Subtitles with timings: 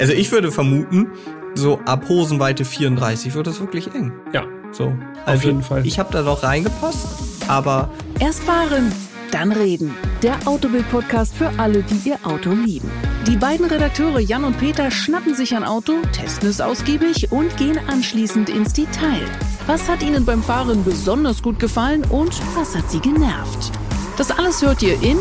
[0.00, 1.08] Also ich würde vermuten,
[1.54, 4.12] so ab Hosenweite 34 wird es wirklich eng.
[4.32, 4.94] Ja, So.
[5.26, 5.86] Also auf jeden Fall.
[5.86, 7.06] Ich habe da noch reingepasst,
[7.48, 8.92] aber Erst fahren,
[9.30, 9.94] dann reden.
[10.22, 12.90] Der Autobild-Podcast für alle, die ihr Auto lieben.
[13.26, 17.78] Die beiden Redakteure Jan und Peter schnappen sich ein Auto, testen es ausgiebig und gehen
[17.88, 19.22] anschließend ins Detail.
[19.66, 23.72] Was hat ihnen beim Fahren besonders gut gefallen und was hat sie genervt?
[24.16, 25.18] Das alles hört ihr in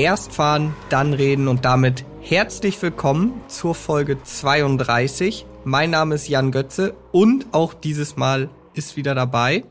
[0.00, 5.46] erst fahren, dann reden und damit herzlich willkommen zur Folge 32.
[5.64, 9.64] Mein Name ist Jan Götze und auch dieses Mal ist wieder dabei.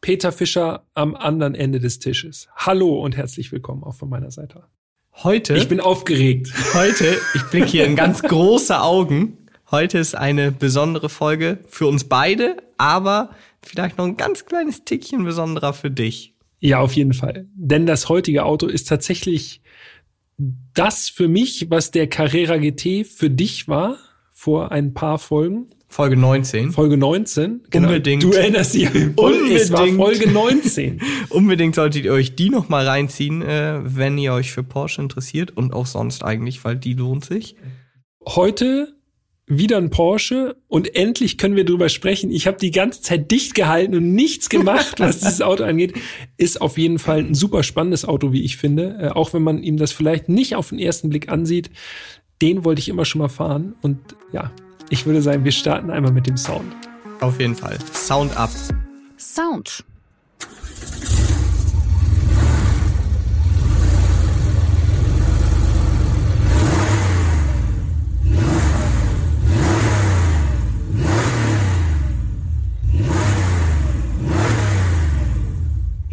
[0.00, 2.48] Peter Fischer am anderen Ende des Tisches.
[2.56, 4.64] Hallo und herzlich willkommen auch von meiner Seite.
[5.22, 6.52] Heute, Ich bin aufgeregt.
[6.74, 9.46] heute, ich blicke hier in ganz große Augen.
[9.70, 13.30] Heute ist eine besondere Folge für uns beide, aber
[13.62, 16.34] vielleicht noch ein ganz kleines Tickchen besonderer für dich.
[16.58, 17.46] Ja, auf jeden Fall.
[17.54, 19.62] Denn das heutige Auto ist tatsächlich
[20.74, 23.98] das für mich, was der Carrera GT für dich war
[24.32, 25.66] vor ein paar Folgen.
[25.88, 26.70] Folge 19.
[26.70, 27.62] Folge 19.
[27.74, 28.22] Unbedingt.
[28.22, 28.88] Du erinnerst dich.
[29.16, 29.98] Und es war Unbedingt.
[29.98, 31.00] Folge 19.
[31.30, 35.56] Unbedingt solltet ihr euch die noch mal reinziehen, äh, wenn ihr euch für Porsche interessiert
[35.56, 37.56] und auch sonst eigentlich, weil die lohnt sich.
[38.24, 38.94] Heute
[39.50, 42.30] wieder ein Porsche und endlich können wir drüber sprechen.
[42.30, 45.94] Ich habe die ganze Zeit dicht gehalten und nichts gemacht, was dieses Auto angeht.
[46.36, 48.96] Ist auf jeden Fall ein super spannendes Auto, wie ich finde.
[49.00, 51.70] Äh, auch wenn man ihm das vielleicht nicht auf den ersten Blick ansieht.
[52.40, 53.74] Den wollte ich immer schon mal fahren.
[53.82, 53.98] Und
[54.32, 54.52] ja,
[54.88, 56.72] ich würde sagen, wir starten einmal mit dem Sound.
[57.20, 57.76] Auf jeden Fall.
[57.92, 58.50] Sound up.
[59.18, 59.84] Sound.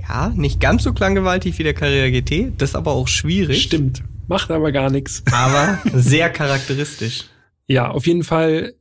[0.08, 3.63] Ja, nicht ganz so klanggewaltig wie der Carrera GT, das ist aber auch schwierig.
[3.63, 4.03] Stimmt.
[4.27, 5.23] Macht aber gar nichts.
[5.31, 7.25] Aber sehr charakteristisch.
[7.67, 8.75] Ja, auf jeden Fall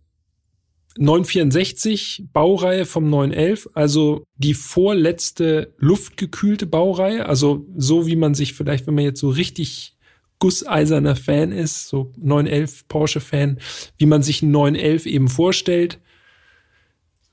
[0.98, 8.86] 964 Baureihe vom 911, also die vorletzte luftgekühlte Baureihe, also so wie man sich vielleicht,
[8.86, 9.96] wenn man jetzt so richtig
[10.38, 13.58] gusseiserner Fan ist, so 911 Porsche Fan,
[13.98, 15.98] wie man sich einen 911 eben vorstellt.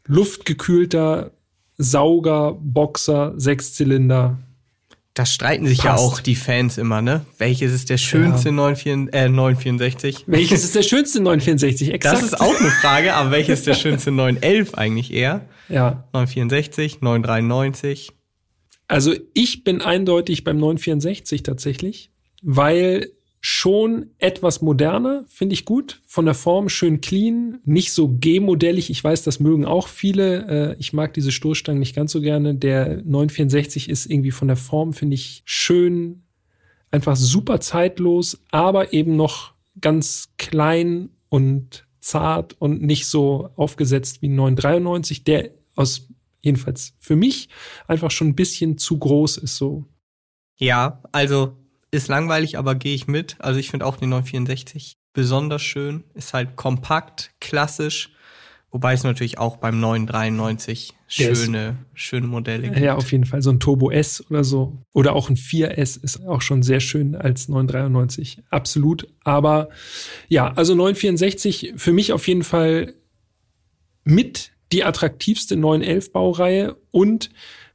[0.05, 1.31] Luftgekühlter
[1.77, 4.39] Sauger, Boxer, Sechszylinder.
[5.13, 6.03] Da streiten sich ja Passt.
[6.03, 7.23] auch die Fans immer, ne?
[7.37, 10.23] Welches ist der schönste 94, äh, 964?
[10.25, 11.93] Welches ist der schönste 964?
[11.93, 12.17] Exakt.
[12.17, 15.41] Das ist auch eine Frage, aber welches ist der schönste 911 eigentlich eher?
[15.69, 16.03] ja.
[16.13, 18.11] 964, 993.
[18.87, 22.11] Also ich bin eindeutig beim 964 tatsächlich,
[22.41, 23.11] weil
[23.45, 26.01] schon etwas moderner, finde ich gut.
[26.05, 28.89] Von der Form schön clean, nicht so G-modellig.
[28.89, 30.71] Ich weiß, das mögen auch viele.
[30.71, 32.55] Äh, Ich mag diese Stoßstangen nicht ganz so gerne.
[32.55, 36.23] Der 964 ist irgendwie von der Form, finde ich, schön,
[36.89, 44.29] einfach super zeitlos, aber eben noch ganz klein und zart und nicht so aufgesetzt wie
[44.29, 46.07] ein 993, der aus
[46.41, 47.49] jedenfalls für mich
[47.87, 49.83] einfach schon ein bisschen zu groß ist so.
[50.55, 51.57] Ja, also
[51.93, 53.35] ist langweilig, aber gehe ich mit.
[53.39, 56.03] Also ich finde auch den 964 besonders schön.
[56.15, 58.09] Ist halt kompakt, klassisch.
[58.71, 62.79] Wobei es natürlich auch beim 993 Der ist- schöne, schöne Modelle gibt.
[62.79, 66.25] Ja, auf jeden Fall so ein Turbo S oder so oder auch ein 4S ist
[66.25, 69.69] auch schon sehr schön als 993, absolut, aber
[70.27, 72.95] ja, also 964 für mich auf jeden Fall
[74.03, 77.29] mit die attraktivste 911 Baureihe und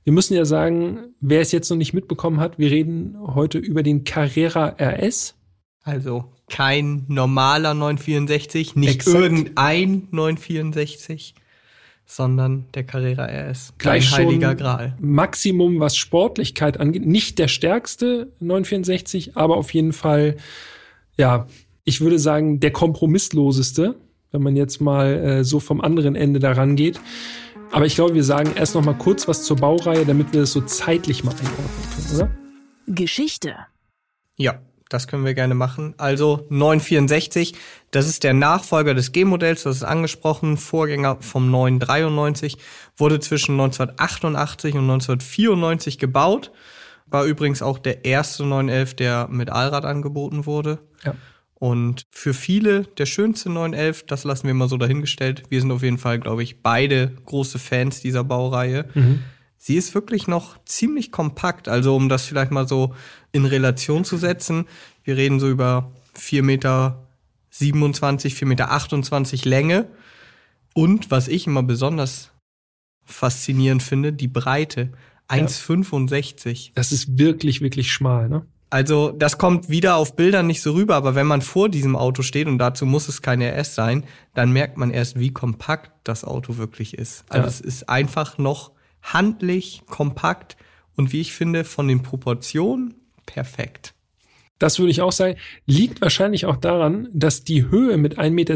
[0.08, 3.82] wir müssen ja sagen, wer es jetzt noch nicht mitbekommen hat, wir reden heute über
[3.82, 5.34] den Carrera RS.
[5.82, 9.14] Also kein normaler 964, nicht Exakt.
[9.18, 11.34] irgendein 964,
[12.06, 13.74] sondern der Carrera RS.
[13.76, 14.96] Gleich Dein heiliger Gral.
[14.98, 17.04] Maximum, was Sportlichkeit angeht.
[17.04, 20.38] Nicht der stärkste 964, aber auf jeden Fall,
[21.18, 21.48] ja,
[21.84, 23.96] ich würde sagen, der kompromissloseste,
[24.32, 26.98] wenn man jetzt mal äh, so vom anderen Ende daran geht.
[27.70, 30.52] Aber ich glaube, wir sagen erst noch mal kurz was zur Baureihe, damit wir das
[30.52, 32.30] so zeitlich mal einordnen können, oder?
[32.86, 33.56] Geschichte.
[34.36, 35.94] Ja, das können wir gerne machen.
[35.98, 37.54] Also 964,
[37.90, 42.56] das ist der Nachfolger des G-Modells, das ist angesprochen, Vorgänger vom 993,
[42.96, 46.52] wurde zwischen 1988 und 1994 gebaut.
[47.06, 50.78] War übrigens auch der erste 911, der mit Allrad angeboten wurde.
[51.04, 51.14] Ja.
[51.60, 55.42] Und für viele der schönste 911, das lassen wir mal so dahingestellt.
[55.48, 58.88] Wir sind auf jeden Fall, glaube ich, beide große Fans dieser Baureihe.
[59.56, 61.68] Sie ist wirklich noch ziemlich kompakt.
[61.68, 62.94] Also um das vielleicht mal so
[63.32, 64.66] in Relation zu setzen.
[65.02, 67.08] Wir reden so über 4 Meter
[67.50, 69.88] 27, 4 Meter 28 Länge.
[70.74, 72.30] Und was ich immer besonders
[73.04, 74.92] faszinierend finde, die Breite.
[75.28, 76.70] 1,65.
[76.74, 78.46] Das ist wirklich, wirklich schmal, ne?
[78.70, 82.22] Also das kommt wieder auf Bildern nicht so rüber, aber wenn man vor diesem Auto
[82.22, 84.04] steht und dazu muss es kein RS sein,
[84.34, 87.24] dann merkt man erst, wie kompakt das Auto wirklich ist.
[87.30, 87.48] Also ja.
[87.48, 88.72] es ist einfach noch
[89.02, 90.56] handlich, kompakt
[90.96, 92.94] und wie ich finde, von den Proportionen
[93.24, 93.94] perfekt.
[94.58, 95.36] Das würde ich auch sagen.
[95.66, 98.54] Liegt wahrscheinlich auch daran, dass die Höhe mit 1,27 Meter,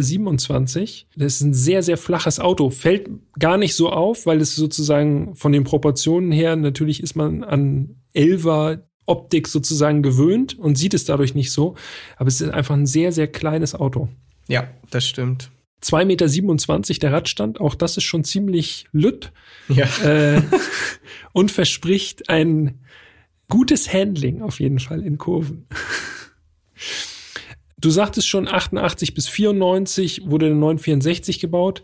[1.17, 5.37] das ist ein sehr, sehr flaches Auto, fällt gar nicht so auf, weil es sozusagen
[5.37, 8.83] von den Proportionen her, natürlich ist man an Elver
[9.13, 11.77] Optik sozusagen gewöhnt und sieht es dadurch nicht so.
[12.17, 14.09] Aber es ist einfach ein sehr, sehr kleines Auto.
[14.49, 15.51] Ja, das stimmt.
[15.83, 19.33] 2,27 Meter der Radstand, auch das ist schon ziemlich lütt.
[19.69, 19.87] Ja.
[20.05, 20.43] Äh,
[21.33, 22.81] und verspricht ein
[23.49, 25.67] gutes Handling auf jeden Fall in Kurven.
[27.79, 31.83] Du sagtest schon, 88 bis 94 wurde der 964 gebaut.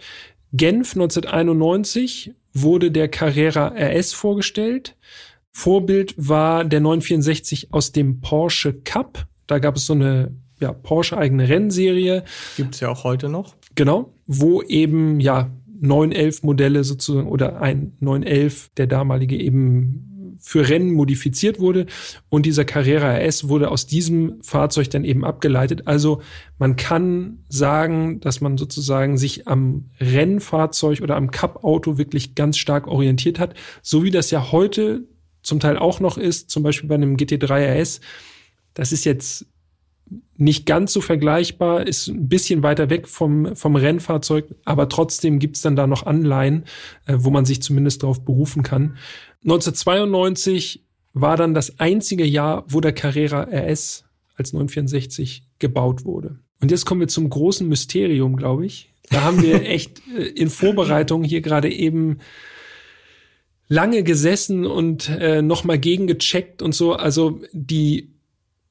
[0.52, 4.96] Genf 1991 wurde der Carrera RS vorgestellt.
[5.52, 9.26] Vorbild war der 964 aus dem Porsche Cup.
[9.46, 12.24] Da gab es so eine ja, Porsche-eigene Rennserie.
[12.56, 13.54] Gibt's ja auch heute noch.
[13.74, 15.50] Genau, wo eben ja
[15.80, 20.08] 911 Modelle sozusagen oder ein 911, der damalige eben
[20.40, 21.86] für Rennen modifiziert wurde
[22.28, 25.86] und dieser Carrera RS wurde aus diesem Fahrzeug dann eben abgeleitet.
[25.86, 26.22] Also
[26.58, 32.86] man kann sagen, dass man sozusagen sich am Rennfahrzeug oder am Cup-Auto wirklich ganz stark
[32.86, 35.08] orientiert hat, so wie das ja heute
[35.48, 38.00] zum Teil auch noch ist, zum Beispiel bei einem GT3 RS.
[38.74, 39.46] Das ist jetzt
[40.36, 45.60] nicht ganz so vergleichbar, ist ein bisschen weiter weg vom, vom Rennfahrzeug, aber trotzdem gibt's
[45.60, 46.64] dann da noch Anleihen,
[47.06, 48.96] äh, wo man sich zumindest darauf berufen kann.
[49.42, 54.04] 1992 war dann das einzige Jahr, wo der Carrera RS
[54.36, 56.38] als 964 gebaut wurde.
[56.60, 58.92] Und jetzt kommen wir zum großen Mysterium, glaube ich.
[59.10, 62.18] Da haben wir echt äh, in Vorbereitung hier gerade eben
[63.68, 66.94] lange gesessen und äh, nochmal gegengecheckt und so.
[66.94, 68.14] Also die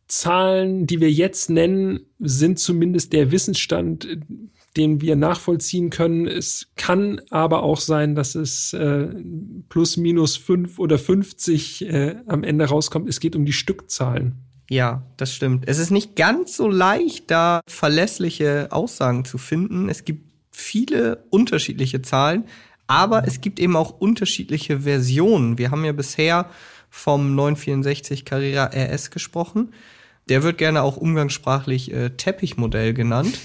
[0.07, 4.07] Zahlen, die wir jetzt nennen, sind zumindest der Wissensstand,
[4.75, 6.27] den wir nachvollziehen können.
[6.27, 9.07] Es kann aber auch sein, dass es äh,
[9.69, 13.09] plus minus fünf oder 50 äh, am Ende rauskommt.
[13.09, 14.35] Es geht um die Stückzahlen.
[14.69, 15.63] Ja, das stimmt.
[15.67, 19.89] Es ist nicht ganz so leicht, da verlässliche Aussagen zu finden.
[19.89, 22.45] Es gibt viele unterschiedliche Zahlen,
[22.88, 25.57] aber es gibt eben auch unterschiedliche Versionen.
[25.57, 26.50] Wir haben ja bisher
[26.89, 29.74] vom 964 Carrera RS gesprochen.
[30.30, 33.39] Der wird gerne auch umgangssprachlich äh, Teppichmodell genannt,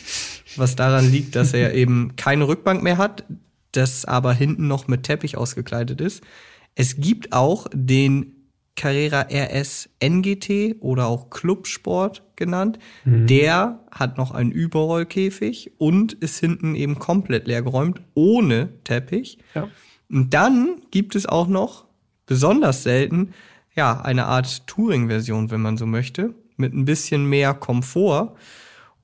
[0.56, 3.24] was daran liegt, dass er eben keine Rückbank mehr hat,
[3.72, 6.22] das aber hinten noch mit Teppich ausgekleidet ist.
[6.74, 8.36] Es gibt auch den
[8.74, 12.78] Carrera RS NGT oder auch Clubsport genannt.
[13.04, 13.26] Mhm.
[13.26, 19.38] Der hat noch einen Überrollkäfig und ist hinten eben komplett leergeräumt, ohne Teppich.
[19.54, 19.68] Ja.
[20.10, 21.86] Und dann gibt es auch noch,
[22.26, 23.32] besonders selten,
[23.74, 28.34] ja, eine Art Touring-Version, wenn man so möchte mit ein bisschen mehr Komfort.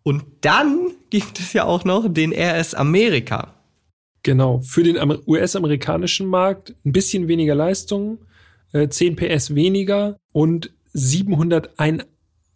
[0.03, 3.55] Und dann gibt es ja auch noch den RS Amerika.
[4.23, 8.19] Genau, für den US-amerikanischen Markt ein bisschen weniger Leistung,
[8.73, 12.05] äh, 10 PS weniger und 701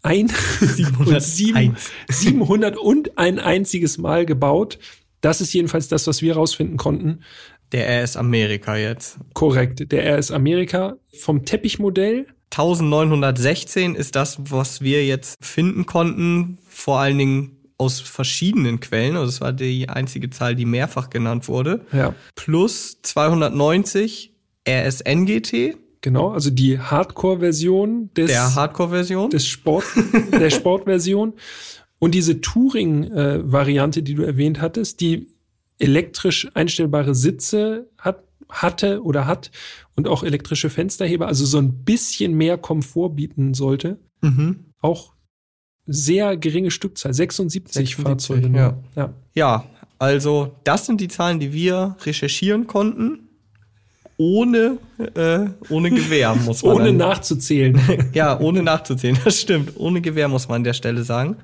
[0.02, 0.28] ein,
[0.60, 1.90] 701.
[2.08, 4.78] 700 und ein einziges Mal gebaut.
[5.20, 7.20] Das ist jedenfalls das, was wir herausfinden konnten.
[7.70, 9.18] Der RS Amerika jetzt.
[9.32, 17.00] Korrekt, der RS Amerika vom Teppichmodell 1916 ist das, was wir jetzt finden konnten, vor
[17.00, 19.16] allen Dingen aus verschiedenen Quellen.
[19.16, 21.86] Also es war die einzige Zahl, die mehrfach genannt wurde.
[21.92, 22.14] Ja.
[22.34, 24.34] Plus 290
[24.68, 25.78] RSNGT.
[26.02, 29.84] Genau, also die Hardcore-Version des der Hardcore-Version des Sport
[30.32, 31.34] der Sportversion
[31.98, 35.28] und diese Touring-Variante, die du erwähnt hattest, die
[35.78, 39.50] elektrisch einstellbare Sitze hat hatte oder hat
[39.96, 43.98] und auch elektrische Fensterheber, also so ein bisschen mehr Komfort bieten sollte.
[44.20, 44.66] Mhm.
[44.80, 45.14] Auch
[45.86, 48.48] sehr geringe Stückzahl, 76, 76 Fahrzeuge.
[48.54, 48.78] Ja.
[48.94, 49.14] ja.
[49.34, 49.64] ja,
[49.98, 53.28] also das sind die Zahlen, die wir recherchieren konnten.
[54.24, 54.78] Ohne,
[55.16, 56.76] äh, ohne Gewehr, muss man.
[56.76, 56.96] ohne dann.
[56.98, 58.10] nachzuzählen.
[58.14, 59.72] ja, ohne nachzuzählen, das stimmt.
[59.74, 61.38] Ohne Gewehr, muss man an der Stelle sagen.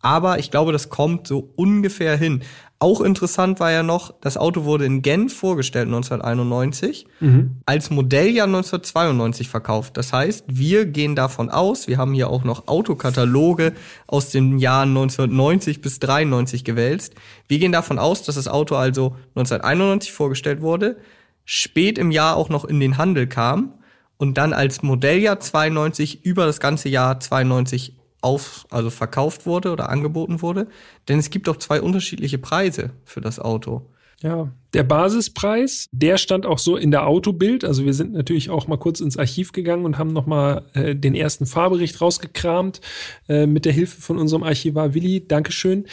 [0.00, 2.40] Aber ich glaube, das kommt so ungefähr hin.
[2.78, 7.58] Auch interessant war ja noch, das Auto wurde in Genf vorgestellt 1991, mhm.
[7.66, 9.98] als Modelljahr 1992 verkauft.
[9.98, 13.74] Das heißt, wir gehen davon aus, wir haben hier auch noch Autokataloge
[14.06, 17.14] aus den Jahren 1990 bis 93 gewälzt.
[17.48, 20.96] Wir gehen davon aus, dass das Auto also 1991 vorgestellt wurde,
[21.44, 23.74] spät im Jahr auch noch in den Handel kam
[24.16, 29.88] und dann als Modelljahr 92 über das ganze Jahr 92 auf, also verkauft wurde oder
[29.88, 30.68] angeboten wurde.
[31.08, 33.92] Denn es gibt auch zwei unterschiedliche Preise für das Auto.
[34.22, 37.64] Ja, der Basispreis, der stand auch so in der Autobild.
[37.64, 41.16] Also wir sind natürlich auch mal kurz ins Archiv gegangen und haben nochmal äh, den
[41.16, 42.80] ersten Fahrbericht rausgekramt
[43.28, 45.26] äh, mit der Hilfe von unserem Archivar Willi.
[45.26, 45.86] Dankeschön.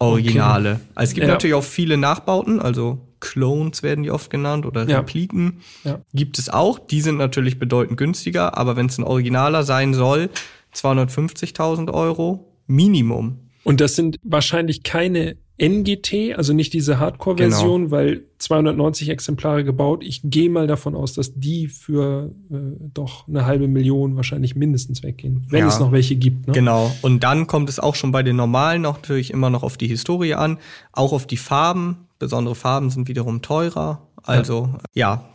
[0.00, 0.72] Originale.
[0.72, 0.82] Okay.
[0.94, 1.32] Also es gibt ja.
[1.32, 5.60] natürlich auch viele Nachbauten, also Clones werden die oft genannt oder Repliken.
[5.84, 5.92] Ja.
[5.92, 6.00] Ja.
[6.14, 6.78] Gibt es auch.
[6.78, 10.30] Die sind natürlich bedeutend günstiger, aber wenn es ein Originaler sein soll,
[10.74, 13.38] 250.000 Euro Minimum.
[13.64, 17.90] Und das sind wahrscheinlich keine NGT, also nicht diese Hardcore-Version, genau.
[17.90, 20.04] weil 290 Exemplare gebaut.
[20.04, 22.56] Ich gehe mal davon aus, dass die für äh,
[22.94, 26.46] doch eine halbe Million wahrscheinlich mindestens weggehen, wenn ja, es noch welche gibt.
[26.46, 26.52] Ne?
[26.52, 26.92] Genau.
[27.02, 30.34] Und dann kommt es auch schon bei den normalen natürlich immer noch auf die Historie
[30.34, 30.58] an,
[30.92, 32.06] auch auf die Farben.
[32.20, 34.06] Besondere Farben sind wiederum teurer.
[34.22, 35.28] Also ja, ja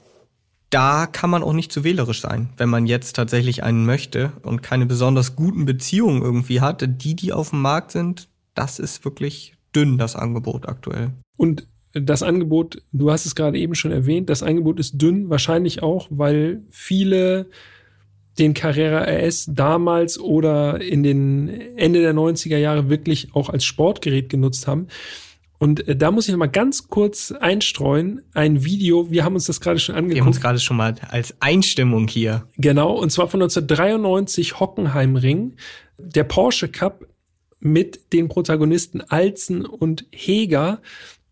[0.74, 4.64] da kann man auch nicht zu wählerisch sein, wenn man jetzt tatsächlich einen möchte und
[4.64, 6.84] keine besonders guten Beziehungen irgendwie hat.
[6.88, 11.12] Die, die auf dem Markt sind, das ist wirklich dünn, das Angebot aktuell.
[11.38, 15.84] Und das Angebot, du hast es gerade eben schon erwähnt, das Angebot ist dünn, wahrscheinlich
[15.84, 17.48] auch, weil viele
[18.40, 24.30] den Carrera RS damals oder in den Ende der 90er Jahre wirklich auch als Sportgerät
[24.30, 24.88] genutzt haben.
[25.60, 29.46] Und äh, da muss ich noch mal ganz kurz einstreuen, ein Video, wir haben uns
[29.46, 30.16] das gerade schon angeguckt.
[30.16, 32.48] Wir haben uns gerade schon mal als Einstimmung hier.
[32.58, 35.56] Genau, und zwar von 1993 Hockenheimring,
[35.98, 37.06] der Porsche Cup
[37.64, 40.82] mit den Protagonisten Alzen und Heger.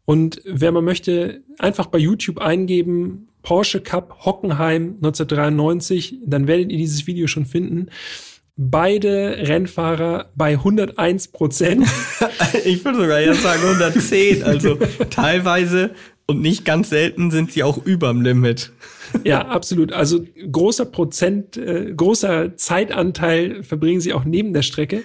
[0.05, 6.77] Und wer man möchte, einfach bei YouTube eingeben, Porsche Cup Hockenheim 1993, dann werdet ihr
[6.77, 7.89] dieses Video schon finden
[8.57, 11.87] beide Rennfahrer bei 101 Prozent.
[12.65, 14.43] ich würde sogar jetzt sagen 110.
[14.43, 14.77] Also
[15.09, 15.91] teilweise
[16.27, 18.71] und nicht ganz selten sind sie auch überm Limit.
[19.23, 19.91] Ja, absolut.
[19.91, 25.03] Also großer Prozent, äh, großer Zeitanteil verbringen sie auch neben der Strecke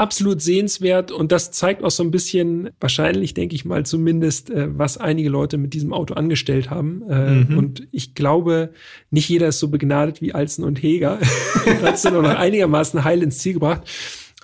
[0.00, 4.66] absolut sehenswert und das zeigt auch so ein bisschen, wahrscheinlich denke ich mal zumindest, äh,
[4.76, 7.02] was einige Leute mit diesem Auto angestellt haben.
[7.08, 7.58] Äh, mhm.
[7.58, 8.72] Und ich glaube,
[9.10, 11.20] nicht jeder ist so begnadet wie Alzen und Heger.
[11.82, 13.82] Hat es dann auch noch einigermaßen heil ins Ziel gebracht.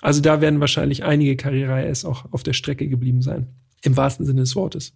[0.01, 3.47] Also da werden wahrscheinlich einige Carrera RS auch auf der Strecke geblieben sein.
[3.81, 4.93] Im wahrsten Sinne des Wortes.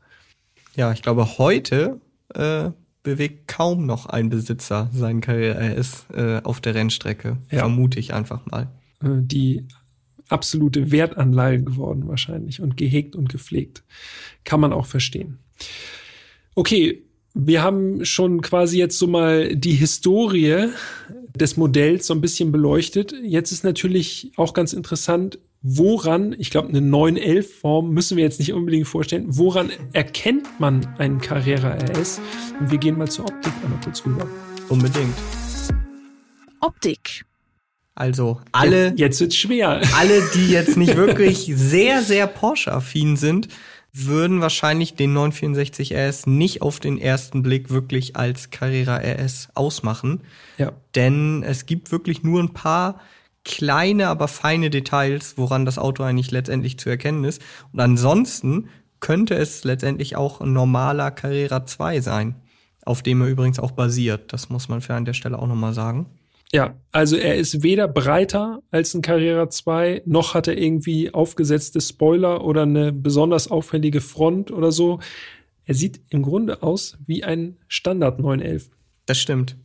[0.75, 1.99] Ja, ich glaube, heute
[2.35, 2.69] äh,
[3.01, 7.37] bewegt kaum noch ein Besitzer seinen Carrera RS äh, auf der Rennstrecke.
[7.49, 7.59] Ja.
[7.59, 8.69] Vermute ich einfach mal.
[9.03, 9.65] Äh, die
[10.31, 13.83] absolute Wertanlage geworden wahrscheinlich und gehegt und gepflegt.
[14.43, 15.39] Kann man auch verstehen.
[16.55, 20.67] Okay, wir haben schon quasi jetzt so mal die Historie
[21.35, 23.13] des Modells so ein bisschen beleuchtet.
[23.23, 28.53] Jetzt ist natürlich auch ganz interessant, woran, ich glaube, eine 911-Form müssen wir jetzt nicht
[28.53, 32.19] unbedingt vorstellen, woran erkennt man einen Carrera RS?
[32.59, 34.27] Und wir gehen mal zur Optik einmal kurz rüber.
[34.69, 35.15] Unbedingt.
[36.59, 37.25] Optik.
[37.95, 38.93] Also alle.
[38.95, 39.81] Jetzt wird's schwer.
[39.97, 43.49] Alle, die jetzt nicht wirklich sehr, sehr Porsche-affin sind,
[43.93, 50.21] würden wahrscheinlich den 964 RS nicht auf den ersten Blick wirklich als Carrera RS ausmachen.
[50.57, 50.71] Ja.
[50.95, 53.01] Denn es gibt wirklich nur ein paar
[53.43, 57.41] kleine, aber feine Details, woran das Auto eigentlich letztendlich zu erkennen ist.
[57.73, 58.69] Und ansonsten
[58.99, 62.35] könnte es letztendlich auch ein normaler Carrera 2 sein,
[62.85, 64.31] auf dem er übrigens auch basiert.
[64.31, 66.05] Das muss man für an der Stelle auch nochmal sagen.
[66.53, 71.79] Ja, also er ist weder breiter als ein Carrera 2, noch hat er irgendwie aufgesetzte
[71.79, 74.99] Spoiler oder eine besonders auffällige Front oder so.
[75.65, 78.69] Er sieht im Grunde aus wie ein Standard 911.
[79.05, 79.55] Das stimmt.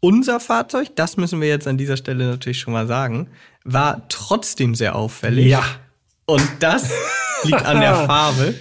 [0.00, 3.28] Unser Fahrzeug, das müssen wir jetzt an dieser Stelle natürlich schon mal sagen,
[3.64, 5.46] war trotzdem sehr auffällig.
[5.46, 5.64] Ja.
[6.24, 6.90] Und das
[7.44, 8.54] liegt an der Farbe.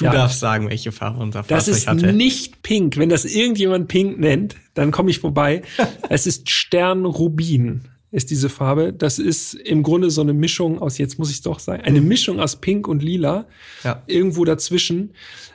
[0.00, 0.12] Du ja.
[0.12, 2.00] darfst sagen, welche Farbe unser Fahrzeug hatte.
[2.00, 2.96] Das ist nicht pink.
[2.96, 5.60] Wenn das irgendjemand pink nennt, dann komme ich vorbei.
[6.08, 8.92] es ist Sternrubin ist diese Farbe.
[8.94, 12.40] Das ist im Grunde so eine Mischung aus, jetzt muss ich doch sagen, eine Mischung
[12.40, 13.46] aus Pink und Lila.
[13.84, 14.02] Ja.
[14.06, 15.12] Irgendwo dazwischen.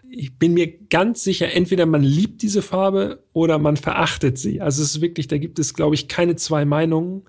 [0.10, 4.62] ich bin mir ganz sicher, entweder man liebt diese Farbe oder man verachtet sie.
[4.62, 7.24] Also es ist wirklich, da gibt es, glaube ich, keine zwei Meinungen.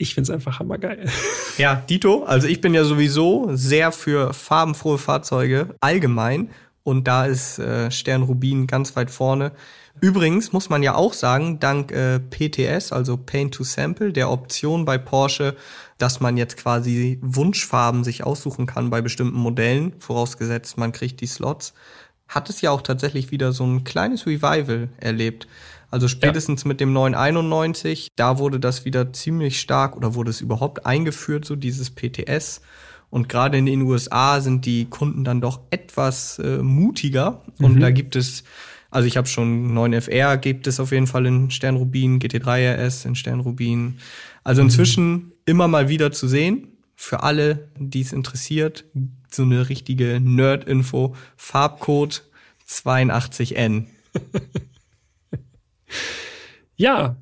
[0.00, 1.04] Ich finde es einfach hammergeil.
[1.58, 6.48] Ja, Dito, also ich bin ja sowieso sehr für farbenfrohe Fahrzeuge allgemein.
[6.82, 9.52] Und da ist äh, Stern Rubin ganz weit vorne.
[10.00, 14.86] Übrigens muss man ja auch sagen, dank äh, PTS, also Paint to Sample, der Option
[14.86, 15.54] bei Porsche,
[15.98, 21.26] dass man jetzt quasi Wunschfarben sich aussuchen kann bei bestimmten Modellen, vorausgesetzt man kriegt die
[21.26, 21.74] Slots,
[22.26, 25.46] hat es ja auch tatsächlich wieder so ein kleines Revival erlebt.
[25.90, 26.68] Also spätestens ja.
[26.68, 31.56] mit dem 991, da wurde das wieder ziemlich stark oder wurde es überhaupt eingeführt, so
[31.56, 32.60] dieses PTS.
[33.10, 37.42] Und gerade in den USA sind die Kunden dann doch etwas äh, mutiger.
[37.58, 37.80] Und mhm.
[37.80, 38.44] da gibt es,
[38.90, 43.16] also ich habe schon 9FR, gibt es auf jeden Fall in Sternrubin, GT3 RS in
[43.16, 43.98] Sternrubin.
[44.44, 44.68] Also mhm.
[44.68, 45.32] inzwischen mhm.
[45.44, 46.68] immer mal wieder zu sehen.
[46.94, 48.84] Für alle, die es interessiert,
[49.28, 51.16] so eine richtige Nerd-Info.
[51.36, 52.22] Farbcode
[52.68, 53.86] 82N.
[56.76, 57.16] ja,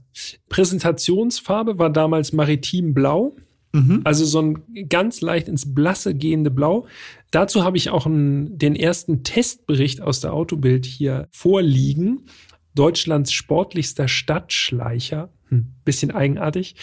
[0.48, 3.36] Präsentationsfarbe war damals maritim blau.
[3.72, 4.00] Mhm.
[4.04, 6.86] Also so ein ganz leicht ins Blasse gehende Blau.
[7.30, 12.26] Dazu habe ich auch einen, den ersten Testbericht aus der Autobild hier vorliegen.
[12.74, 15.30] Deutschlands sportlichster Stadtschleicher.
[15.48, 16.76] Hm, bisschen eigenartig.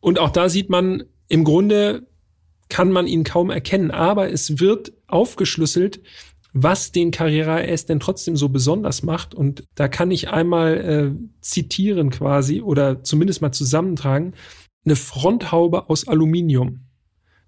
[0.00, 2.06] Und auch da sieht man, im Grunde
[2.68, 6.00] kann man ihn kaum erkennen, aber es wird aufgeschlüsselt,
[6.52, 9.34] was den Carrera S denn trotzdem so besonders macht.
[9.34, 14.34] Und da kann ich einmal äh, zitieren quasi oder zumindest mal zusammentragen.
[14.84, 16.88] Eine Fronthaube aus Aluminium.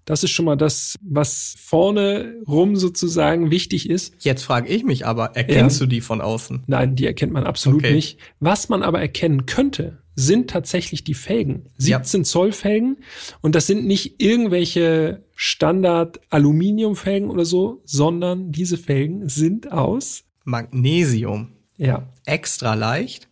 [0.05, 4.15] Das ist schon mal das, was vorne rum sozusagen wichtig ist.
[4.19, 5.85] Jetzt frage ich mich aber, erkennst ja.
[5.85, 6.63] du die von außen?
[6.67, 7.93] Nein, die erkennt man absolut okay.
[7.93, 8.19] nicht.
[8.39, 11.69] Was man aber erkennen könnte, sind tatsächlich die Felgen.
[11.77, 12.25] 17 ja.
[12.25, 12.97] Zoll Felgen.
[13.41, 21.53] Und das sind nicht irgendwelche Standard Aluminiumfelgen oder so, sondern diese Felgen sind aus Magnesium.
[21.77, 22.13] Ja.
[22.25, 23.27] Extra leicht.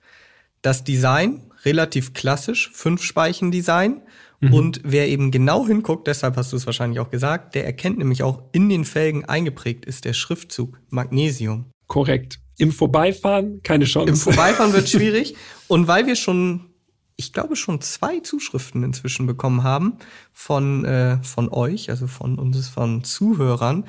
[0.63, 4.01] Das Design relativ klassisch, Fünf-Speichen-Design.
[4.39, 4.53] Mhm.
[4.55, 8.23] Und wer eben genau hinguckt, deshalb hast du es wahrscheinlich auch gesagt, der erkennt nämlich
[8.23, 11.65] auch in den Felgen eingeprägt ist der Schriftzug Magnesium.
[11.85, 12.39] Korrekt.
[12.57, 14.09] Im Vorbeifahren keine Chance.
[14.09, 15.35] Im Vorbeifahren wird schwierig.
[15.67, 16.68] Und weil wir schon,
[17.19, 19.97] ich glaube, schon zwei Zuschriften inzwischen bekommen haben
[20.31, 23.83] von, äh, von euch, also von uns, von Zuhörern,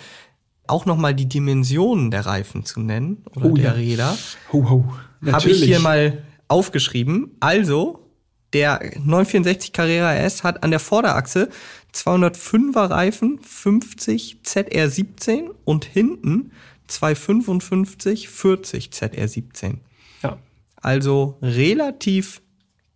[0.67, 3.71] auch nochmal die Dimensionen der Reifen zu nennen oder oh, der ja.
[3.73, 4.19] Räder.
[4.53, 4.95] Ho, ho.
[5.31, 7.37] Habe ich hier mal aufgeschrieben.
[7.39, 8.11] Also,
[8.53, 11.51] der 964 Carrera S hat an der Vorderachse
[11.95, 16.51] 205er Reifen 50 ZR17 und hinten
[16.89, 19.77] 255 40 ZR17.
[20.25, 20.39] Ja.
[20.83, 22.43] Also relativ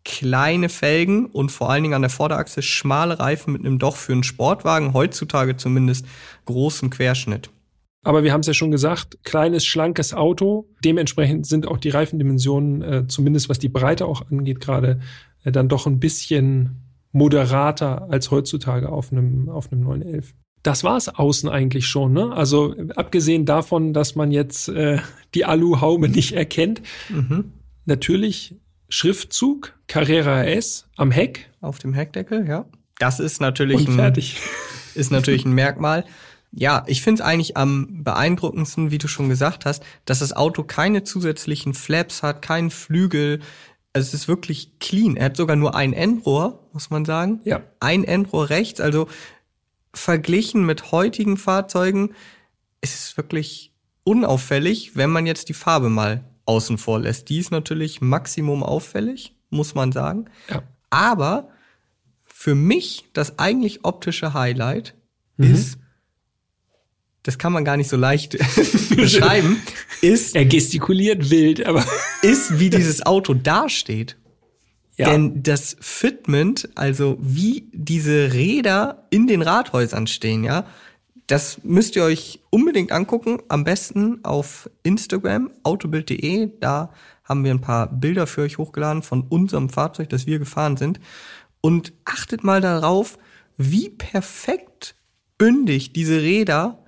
[0.05, 4.13] kleine Felgen und vor allen Dingen an der Vorderachse schmale Reifen mit einem doch für
[4.13, 6.07] einen Sportwagen heutzutage zumindest
[6.45, 7.51] großen Querschnitt.
[8.05, 10.69] Aber wir haben es ja schon gesagt, kleines, schlankes Auto.
[10.85, 15.01] Dementsprechend sind auch die Reifendimensionen, äh, zumindest was die Breite auch angeht, gerade
[15.43, 20.35] äh, dann doch ein bisschen moderater als heutzutage auf einem, auf einem 911.
[20.63, 22.13] Das war es außen eigentlich schon.
[22.13, 22.33] Ne?
[22.33, 24.99] Also abgesehen davon, dass man jetzt äh,
[25.35, 27.53] die Aluhaume nicht erkennt, mhm.
[27.87, 28.57] natürlich
[28.95, 31.51] Schriftzug Carrera S am Heck.
[31.61, 32.67] Auf dem Heckdeckel, ja.
[33.01, 34.37] Das ist natürlich, Und fertig.
[34.37, 34.41] Ein,
[35.01, 36.05] ist natürlich ein Merkmal.
[36.53, 40.63] Ja, ich finde es eigentlich am beeindruckendsten, wie du schon gesagt hast, dass das Auto
[40.63, 43.41] keine zusätzlichen Flaps hat, keinen Flügel.
[43.93, 45.17] Also es ist wirklich clean.
[45.17, 47.41] Er hat sogar nur ein Endrohr, muss man sagen.
[47.43, 47.63] Ja.
[47.81, 48.81] Ein Endrohr rechts.
[48.81, 49.09] Also
[49.93, 52.15] verglichen mit heutigen Fahrzeugen
[52.81, 53.73] ist es wirklich
[54.05, 57.29] unauffällig, wenn man jetzt die Farbe mal außen vor lässt.
[57.29, 60.27] Die ist natürlich maximum auffällig, muss man sagen.
[60.51, 60.63] Ja.
[60.91, 61.49] Aber
[62.25, 64.95] für mich das eigentlich optische Highlight
[65.37, 65.55] mhm.
[65.55, 65.79] ist
[67.25, 68.37] das kann man gar nicht so leicht
[68.97, 69.61] beschreiben,
[70.03, 70.37] ist.
[70.37, 71.85] Er gestikuliert wild, aber.
[72.23, 74.17] ist, wie dieses Auto dasteht.
[74.97, 75.11] Ja.
[75.11, 80.67] Denn das Fitment, also wie diese Räder in den Rathäusern stehen, ja,
[81.27, 83.39] das müsst ihr euch unbedingt angucken.
[83.49, 86.51] Am besten auf Instagram, autobild.de.
[86.61, 86.93] Da
[87.25, 91.01] haben wir ein paar Bilder für euch hochgeladen von unserem Fahrzeug, das wir gefahren sind.
[91.63, 93.19] Und achtet mal darauf,
[93.57, 94.97] wie perfekt
[95.39, 96.85] bündig diese Räder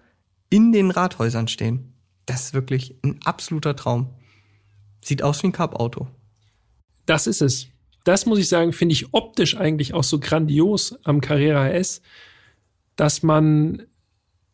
[0.51, 1.95] in den Rathäusern stehen.
[2.27, 4.11] Das ist wirklich ein absoluter Traum.
[5.03, 6.09] Sieht aus wie ein Cup-Auto.
[7.07, 7.69] Das ist es.
[8.05, 12.03] Das muss ich sagen, finde ich optisch eigentlich auch so grandios am Carrera S,
[12.97, 13.87] dass man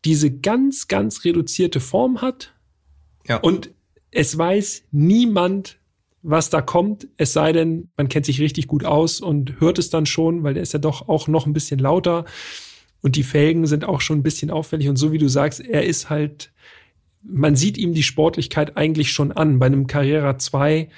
[0.05, 2.53] diese ganz, ganz reduzierte Form hat.
[3.27, 3.37] Ja.
[3.37, 3.71] Und
[4.11, 5.79] es weiß niemand,
[6.21, 9.89] was da kommt, es sei denn, man kennt sich richtig gut aus und hört es
[9.89, 12.25] dann schon, weil der ist ja doch auch noch ein bisschen lauter.
[13.01, 14.87] Und die Felgen sind auch schon ein bisschen auffällig.
[14.87, 16.53] Und so wie du sagst, er ist halt
[17.23, 19.59] man sieht ihm die Sportlichkeit eigentlich schon an.
[19.59, 20.89] Bei einem Carrera 2,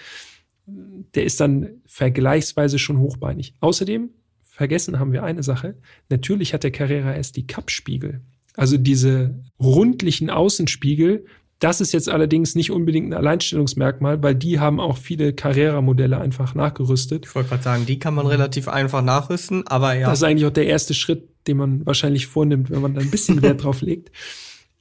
[0.65, 3.53] der ist dann vergleichsweise schon hochbeinig.
[3.59, 4.09] Außerdem,
[4.41, 5.75] vergessen haben wir eine Sache.
[6.09, 8.21] Natürlich hat der Carrera S die Cup-Spiegel.
[8.55, 11.25] Also diese rundlichen Außenspiegel,
[11.59, 16.53] das ist jetzt allerdings nicht unbedingt ein Alleinstellungsmerkmal, weil die haben auch viele Carrera-Modelle einfach
[16.53, 17.25] nachgerüstet.
[17.25, 20.09] Ich wollte gerade sagen, die kann man relativ einfach nachrüsten, aber ja.
[20.09, 23.11] Das ist eigentlich auch der erste Schritt, den man wahrscheinlich vornimmt, wenn man da ein
[23.11, 24.11] bisschen Wert drauf legt.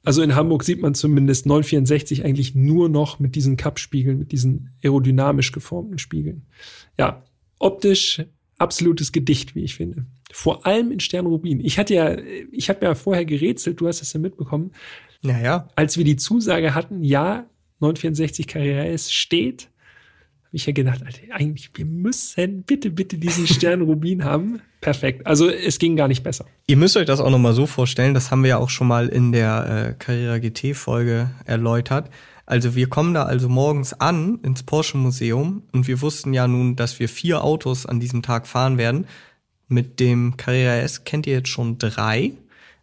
[0.03, 4.69] Also in Hamburg sieht man zumindest 964 eigentlich nur noch mit diesen Cup-Spiegeln, mit diesen
[4.83, 6.45] aerodynamisch geformten Spiegeln.
[6.99, 7.23] Ja,
[7.57, 8.23] optisch
[8.57, 10.05] absolutes Gedicht, wie ich finde.
[10.37, 11.61] Vor allem in Sternrubin.
[11.61, 12.13] Ich hatte ja,
[12.51, 14.73] ich habe ja vorher gerätselt, du hast es ja mitbekommen.
[15.21, 15.69] Naja.
[15.77, 17.45] Als wir die Zusage hatten, ja,
[17.79, 19.69] 964 Carrera S steht,
[20.43, 24.61] habe ich ja gedacht, Alter, eigentlich, wir müssen bitte, bitte diesen Stern Rubin haben.
[24.81, 25.25] Perfekt.
[25.25, 26.45] Also es ging gar nicht besser.
[26.67, 29.07] Ihr müsst euch das auch nochmal so vorstellen, das haben wir ja auch schon mal
[29.07, 32.09] in der äh, Carrera GT-Folge erläutert.
[32.45, 36.75] Also wir kommen da also morgens an ins Porsche Museum und wir wussten ja nun,
[36.75, 39.07] dass wir vier Autos an diesem Tag fahren werden.
[39.67, 42.33] Mit dem Carrera S kennt ihr jetzt schon drei.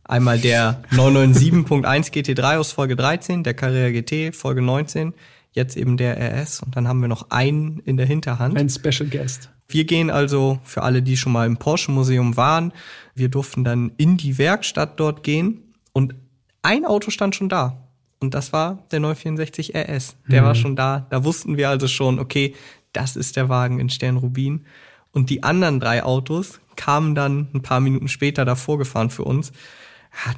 [0.05, 5.15] Einmal der 997.1 GT3 aus Folge 13, der Carrera GT Folge 19,
[5.53, 8.59] jetzt eben der RS und dann haben wir noch einen in der Hinterhand.
[8.59, 9.51] Ein Special Guest.
[9.69, 12.73] Wir gehen also für alle, die schon mal im Porsche Museum waren,
[13.15, 16.15] wir durften dann in die Werkstatt dort gehen und
[16.63, 17.79] ein Auto stand schon da.
[18.21, 20.17] Und das war der 964 RS.
[20.29, 20.47] Der mhm.
[20.47, 21.07] war schon da.
[21.11, 22.55] Da wussten wir also schon, okay,
[22.93, 24.65] das ist der Wagen in Sternrubin.
[25.11, 29.53] Und die anderen drei Autos kamen dann ein paar Minuten später davor gefahren für uns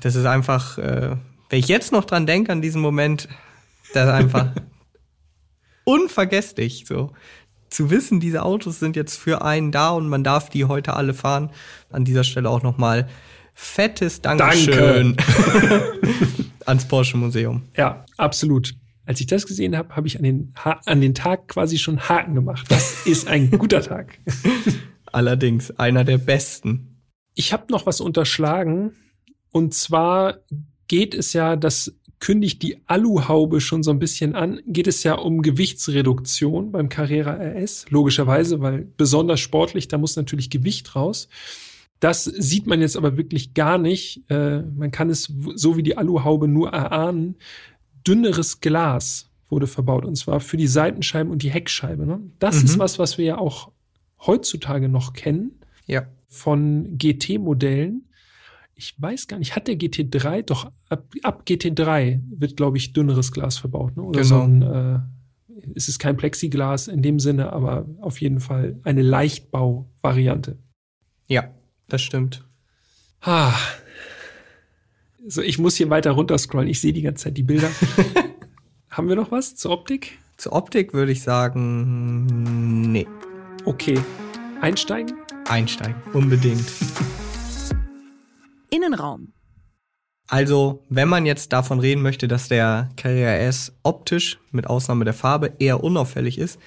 [0.00, 1.16] das ist einfach, äh,
[1.48, 3.28] wenn ich jetzt noch dran denke an diesen Moment,
[3.92, 4.52] das ist einfach
[5.84, 6.84] unvergesslich.
[6.86, 7.12] So
[7.68, 11.14] zu wissen, diese Autos sind jetzt für einen da und man darf die heute alle
[11.14, 11.50] fahren.
[11.90, 13.08] An dieser Stelle auch noch mal
[13.52, 15.92] fettes Dankeschön Danke.
[16.66, 17.62] ans Porsche Museum.
[17.76, 18.74] Ja, absolut.
[19.06, 22.34] Als ich das gesehen habe, habe ich an den, an den Tag quasi schon Haken
[22.34, 22.66] gemacht.
[22.70, 24.18] Das ist ein guter Tag.
[25.14, 27.00] Allerdings einer der besten.
[27.34, 28.92] Ich habe noch was unterschlagen,
[29.52, 30.38] und zwar
[30.88, 35.14] geht es ja, das kündigt die Aluhaube schon so ein bisschen an, geht es ja
[35.14, 41.28] um Gewichtsreduktion beim Carrera RS, logischerweise, weil besonders sportlich, da muss natürlich Gewicht raus.
[42.00, 44.28] Das sieht man jetzt aber wirklich gar nicht.
[44.30, 47.36] Äh, man kann es so wie die Aluhaube nur erahnen.
[48.04, 52.04] Dünneres Glas wurde verbaut und zwar für die Seitenscheiben und die Heckscheibe.
[52.04, 52.20] Ne?
[52.40, 52.64] Das mhm.
[52.64, 53.70] ist was, was wir ja auch
[54.26, 55.60] heutzutage noch kennen.
[55.86, 56.06] Ja.
[56.26, 58.08] Von GT-Modellen
[58.76, 63.32] ich weiß gar nicht, hat der GT3 doch ab, ab GT3 wird, glaube ich, dünneres
[63.32, 64.02] Glas verbaut, ne?
[64.02, 64.40] Oder genau.
[64.40, 64.98] so ein, äh,
[65.74, 70.58] es ist kein Plexiglas in dem Sinne, aber auf jeden Fall eine Leichtbau-Variante.
[71.28, 71.50] Ja,
[71.88, 72.44] das stimmt.
[73.20, 73.54] Ah.
[75.26, 76.68] So, ich muss hier weiter runterscrollen.
[76.68, 77.70] Ich sehe die ganze Zeit die Bilder.
[78.90, 80.18] Haben wir noch was zur Optik?
[80.36, 83.06] Zur Optik würde ich sagen, nee.
[83.66, 83.98] Okay.
[84.60, 85.16] Einsteigen?
[85.48, 86.64] Einsteigen, unbedingt.
[88.70, 89.32] Innenraum.
[90.28, 95.14] Also, wenn man jetzt davon reden möchte, dass der Carrera S optisch, mit Ausnahme der
[95.14, 96.58] Farbe, eher unauffällig ist,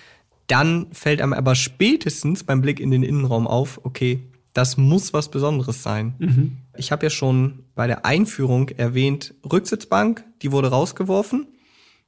[0.47, 5.29] dann fällt einem aber spätestens beim Blick in den Innenraum auf, okay, das muss was
[5.29, 6.15] Besonderes sein.
[6.17, 6.57] Mhm.
[6.77, 11.47] Ich habe ja schon bei der Einführung erwähnt, Rücksitzbank, die wurde rausgeworfen.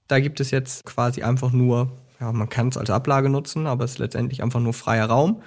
[0.08, 3.86] Da gibt es jetzt quasi einfach nur, ja, man kann es als Ablage nutzen, aber
[3.86, 5.41] es ist letztendlich einfach nur freier Raum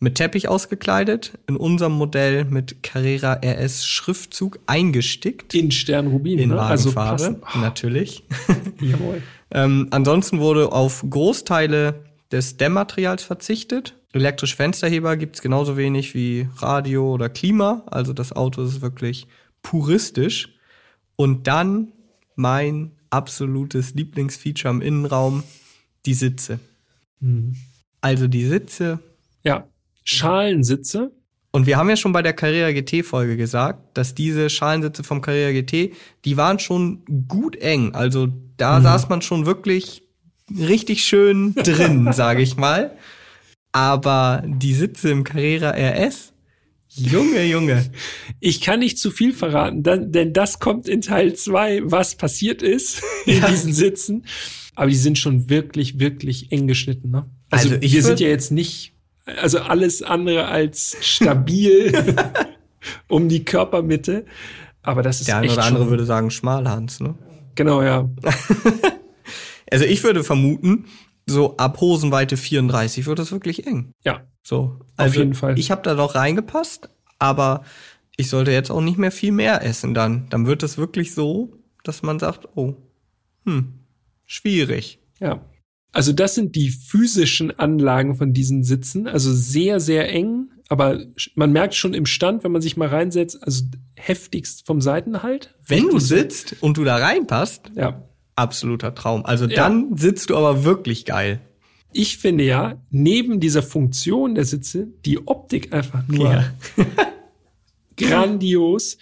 [0.00, 5.54] mit Teppich ausgekleidet, in unserem Modell mit Carrera RS Schriftzug eingestickt.
[5.54, 6.56] In Sternrubin, in ne?
[6.56, 8.24] Wagenfarbe, also natürlich.
[8.80, 9.22] Jawohl.
[9.50, 13.96] ähm, ansonsten wurde auf Großteile des Dämmmaterials verzichtet.
[14.12, 17.82] Elektrische Fensterheber gibt's genauso wenig wie Radio oder Klima.
[17.86, 19.26] Also das Auto ist wirklich
[19.62, 20.54] puristisch.
[21.16, 21.92] Und dann
[22.36, 25.44] mein absolutes Lieblingsfeature im Innenraum,
[26.06, 26.58] die Sitze.
[27.20, 27.56] Mhm.
[28.00, 29.00] Also die Sitze.
[29.42, 29.68] Ja.
[30.04, 31.12] Schalensitze.
[31.50, 35.20] Und wir haben ja schon bei der Carrera GT Folge gesagt, dass diese Schalensitze vom
[35.20, 37.94] Carrera GT, die waren schon gut eng.
[37.94, 38.82] Also da mhm.
[38.82, 40.02] saß man schon wirklich
[40.50, 42.96] richtig schön drin, sage ich mal.
[43.72, 46.32] Aber die Sitze im Carrera RS,
[46.96, 47.90] Junge, Junge.
[48.38, 53.02] Ich kann nicht zu viel verraten, denn das kommt in Teil 2, was passiert ist
[53.26, 53.48] in ja.
[53.48, 54.26] diesen Sitzen.
[54.74, 57.10] Aber die sind schon wirklich, wirklich eng geschnitten.
[57.10, 57.26] Ne?
[57.50, 58.94] Also, also wir sind ja jetzt nicht
[59.26, 61.92] also alles andere als stabil
[63.08, 64.26] um die Körpermitte.
[64.82, 67.14] Aber das ist Der eine oder andere würde sagen Schmalhans, ne?
[67.54, 68.08] Genau, ja.
[69.70, 70.86] also ich würde vermuten,
[71.26, 73.92] so ab Hosenweite 34 wird das wirklich eng.
[74.04, 74.24] Ja.
[74.42, 74.78] So.
[74.96, 75.58] Also auf jeden Fall.
[75.58, 77.64] Ich habe da doch reingepasst, aber
[78.16, 80.28] ich sollte jetzt auch nicht mehr viel mehr essen dann.
[80.28, 82.74] Dann wird es wirklich so, dass man sagt, oh,
[83.46, 83.72] hm,
[84.26, 84.98] schwierig.
[85.20, 85.44] Ja.
[85.92, 91.52] Also das sind die physischen Anlagen von diesen Sitzen, also sehr, sehr eng, aber man
[91.52, 95.54] merkt schon im Stand, wenn man sich mal reinsetzt, also heftigst vom Seitenhalt.
[95.66, 98.02] Wenn du sitzt und du da reinpasst, ja.
[98.34, 99.24] absoluter Traum.
[99.24, 99.96] Also dann ja.
[99.96, 101.40] sitzt du aber wirklich geil.
[101.92, 106.54] Ich finde ja, neben dieser Funktion der Sitze, die Optik einfach nur ja.
[107.96, 108.98] grandios.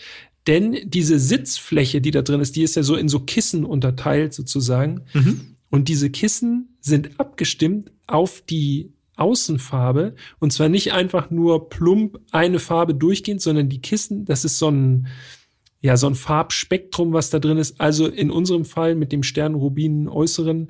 [0.46, 4.34] Denn diese Sitzfläche, die da drin ist, die ist ja so in so Kissen unterteilt
[4.34, 5.02] sozusagen.
[5.12, 5.56] Mhm.
[5.70, 10.14] Und diese Kissen sind abgestimmt auf die Außenfarbe.
[10.40, 14.68] Und zwar nicht einfach nur plump eine Farbe durchgehend, sondern die Kissen, das ist so
[14.68, 15.06] ein,
[15.80, 17.80] ja, so ein Farbspektrum, was da drin ist.
[17.80, 20.68] Also in unserem Fall mit dem Sternrubinen äußeren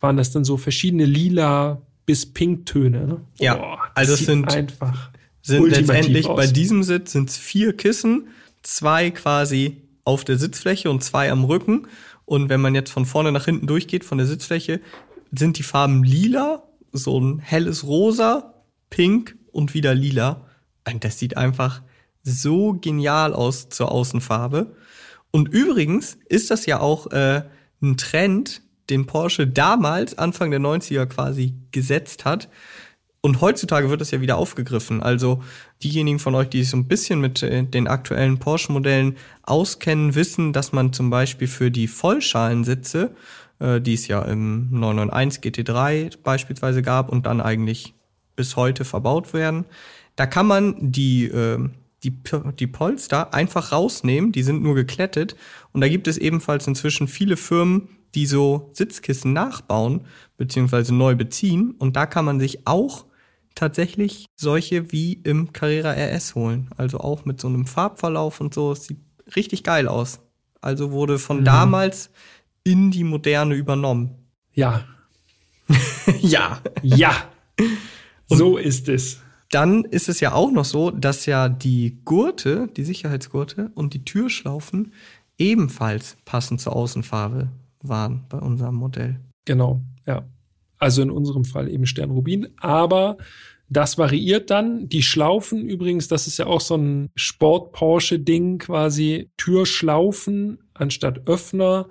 [0.00, 3.06] waren das dann so verschiedene lila bis Pinktöne.
[3.06, 3.20] Ne?
[3.38, 5.10] Ja, Boah, also es sind einfach
[5.42, 6.36] sind letztendlich aus.
[6.36, 8.28] bei diesem Sitz sind es vier Kissen,
[8.64, 11.86] zwei quasi auf der Sitzfläche und zwei am Rücken.
[12.24, 14.80] Und wenn man jetzt von vorne nach hinten durchgeht, von der Sitzfläche,
[15.32, 18.54] sind die Farben lila, so ein helles Rosa,
[18.90, 20.46] Pink und wieder lila.
[20.90, 21.82] Und das sieht einfach
[22.22, 24.74] so genial aus zur Außenfarbe.
[25.30, 27.42] Und übrigens ist das ja auch äh,
[27.82, 32.48] ein Trend, den Porsche damals, Anfang der 90er quasi gesetzt hat.
[33.24, 35.02] Und heutzutage wird das ja wieder aufgegriffen.
[35.02, 35.42] Also
[35.82, 40.52] diejenigen von euch, die sich so ein bisschen mit äh, den aktuellen Porsche-Modellen auskennen, wissen,
[40.52, 43.16] dass man zum Beispiel für die Vollschalensitze,
[43.60, 47.94] äh, die es ja im 991 GT3 beispielsweise gab und dann eigentlich
[48.36, 49.64] bis heute verbaut werden,
[50.16, 51.66] da kann man die, äh,
[52.02, 52.12] die,
[52.58, 55.34] die Polster einfach rausnehmen, die sind nur geklettet.
[55.72, 60.02] Und da gibt es ebenfalls inzwischen viele Firmen, die so Sitzkissen nachbauen,
[60.36, 61.74] beziehungsweise neu beziehen.
[61.78, 63.06] Und da kann man sich auch
[63.54, 66.70] tatsächlich solche wie im Carrera RS holen.
[66.76, 68.72] Also auch mit so einem Farbverlauf und so.
[68.72, 68.98] Es sieht
[69.36, 70.20] richtig geil aus.
[70.60, 71.44] Also wurde von mhm.
[71.44, 72.10] damals
[72.64, 74.12] in die Moderne übernommen.
[74.52, 74.84] Ja.
[76.20, 76.60] ja.
[76.82, 77.12] Ja.
[78.28, 79.20] so ist es.
[79.50, 84.04] Dann ist es ja auch noch so, dass ja die Gurte, die Sicherheitsgurte und die
[84.04, 84.92] Türschlaufen
[85.38, 87.50] ebenfalls passend zur Außenfarbe
[87.82, 89.20] waren bei unserem Modell.
[89.44, 90.24] Genau, ja.
[90.84, 92.48] Also in unserem Fall eben Sternrubin.
[92.58, 93.16] Aber
[93.70, 94.86] das variiert dann.
[94.86, 101.88] Die Schlaufen übrigens, das ist ja auch so ein Sport-Porsche-Ding, quasi Türschlaufen anstatt Öffner.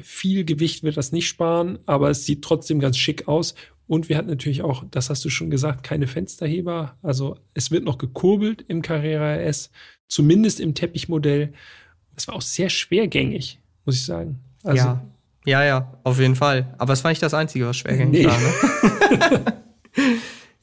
[0.00, 3.56] Viel Gewicht wird das nicht sparen, aber es sieht trotzdem ganz schick aus.
[3.88, 6.96] Und wir hatten natürlich auch, das hast du schon gesagt, keine Fensterheber.
[7.02, 9.72] Also es wird noch gekurbelt im Carrera S,
[10.06, 11.52] zumindest im Teppichmodell.
[12.14, 14.38] Das war auch sehr schwergängig, muss ich sagen.
[14.62, 15.04] Also, ja.
[15.44, 16.74] Ja, ja, auf jeden Fall.
[16.78, 18.26] Aber es war nicht das Einzige, was schwergängig nee.
[18.26, 18.38] war.
[18.38, 19.58] Ne?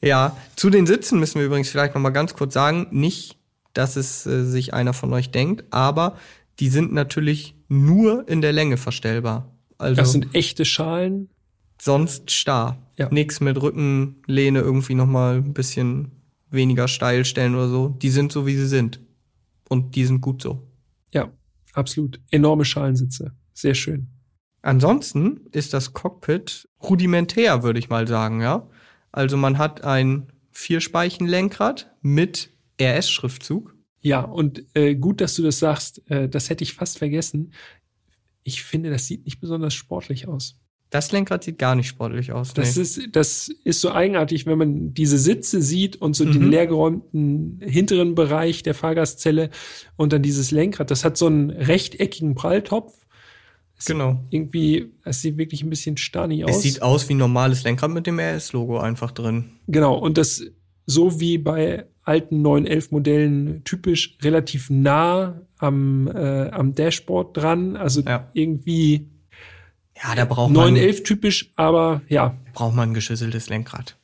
[0.02, 3.38] ja, zu den Sitzen müssen wir übrigens vielleicht noch mal ganz kurz sagen, nicht,
[3.74, 6.16] dass es äh, sich einer von euch denkt, aber
[6.58, 9.56] die sind natürlich nur in der Länge verstellbar.
[9.78, 11.28] Also das sind echte Schalen.
[11.80, 12.78] Sonst starr.
[12.96, 13.08] Ja.
[13.10, 16.12] Nix mit Rückenlehne irgendwie noch mal ein bisschen
[16.50, 17.88] weniger steil stellen oder so.
[17.88, 19.00] Die sind so, wie sie sind.
[19.68, 20.68] Und die sind gut so.
[21.12, 21.32] Ja,
[21.72, 22.20] absolut.
[22.30, 23.32] Enorme Schalensitze.
[23.54, 24.08] Sehr schön.
[24.62, 28.68] Ansonsten ist das Cockpit rudimentär, würde ich mal sagen, ja.
[29.10, 33.74] Also man hat ein Vierspeichenlenkrad mit RS-Schriftzug.
[34.00, 36.08] Ja, und äh, gut, dass du das sagst.
[36.10, 37.52] Äh, das hätte ich fast vergessen.
[38.42, 40.56] Ich finde, das sieht nicht besonders sportlich aus.
[40.90, 42.52] Das Lenkrad sieht gar nicht sportlich aus.
[42.52, 42.82] Das nee.
[42.82, 46.32] ist, das ist so eigenartig, wenn man diese Sitze sieht und so mhm.
[46.32, 49.50] den leergeräumten hinteren Bereich der Fahrgastzelle
[49.96, 50.90] und dann dieses Lenkrad.
[50.90, 53.01] Das hat so einen rechteckigen Pralltopf
[53.86, 54.24] Genau.
[54.30, 56.56] Irgendwie, es sieht wirklich ein bisschen starny aus.
[56.56, 59.50] Es sieht aus wie ein normales Lenkrad mit dem RS-Logo einfach drin.
[59.66, 60.42] Genau, und das
[60.86, 67.76] so wie bei alten 911 Modellen typisch relativ nah am, äh, am Dashboard dran.
[67.76, 68.28] Also ja.
[68.32, 69.08] irgendwie
[70.02, 72.36] ja, da braucht 911 typisch, aber ja.
[72.54, 73.96] Braucht man ein geschüsseltes Lenkrad.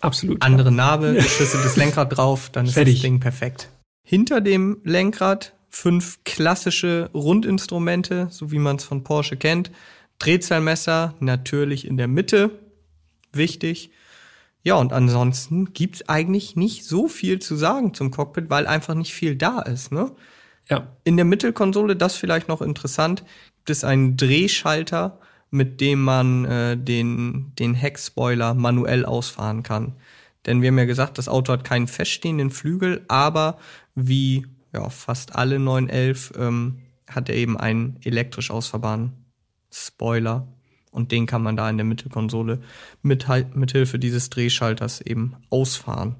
[0.00, 0.42] Absolut.
[0.42, 0.70] Andere.
[0.70, 2.96] Narbe, geschüsseltes Lenkrad drauf, dann ist Fertig.
[2.96, 3.68] das Ding perfekt.
[4.04, 9.72] Hinter dem Lenkrad fünf klassische Rundinstrumente, so wie man es von Porsche kennt.
[10.18, 12.50] Drehzahlmesser natürlich in der Mitte,
[13.32, 13.90] wichtig.
[14.62, 19.14] Ja, und ansonsten gibt's eigentlich nicht so viel zu sagen zum Cockpit, weil einfach nicht
[19.14, 19.90] viel da ist.
[19.90, 20.12] Ne?
[20.68, 20.86] Ja.
[21.04, 23.24] In der Mittelkonsole, das vielleicht noch interessant,
[23.64, 25.18] gibt es einen Drehschalter,
[25.50, 29.94] mit dem man äh, den, den Heckspoiler manuell ausfahren kann.
[30.46, 33.58] Denn wir haben ja gesagt, das Auto hat keinen feststehenden Flügel, aber
[33.94, 39.12] wie ja, fast alle 911 ähm, hat er eben einen elektrisch ausfahrbaren
[39.70, 40.48] Spoiler.
[40.90, 42.60] Und den kann man da in der Mittelkonsole
[43.00, 46.16] mit, mit Hilfe dieses Drehschalters eben ausfahren.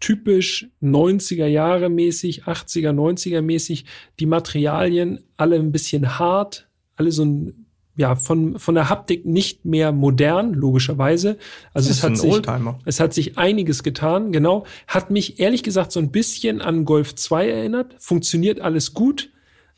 [0.00, 3.86] Typisch 90er Jahre mäßig, 80er, 90er mäßig,
[4.20, 7.65] die Materialien alle ein bisschen hart, alle so ein
[7.96, 11.38] ja, von, von der Haptik nicht mehr modern, logischerweise.
[11.72, 12.78] Also es hat, sich, Oldtimer.
[12.84, 14.66] es hat sich einiges getan, genau.
[14.86, 17.96] Hat mich ehrlich gesagt so ein bisschen an Golf 2 erinnert.
[17.98, 19.30] Funktioniert alles gut.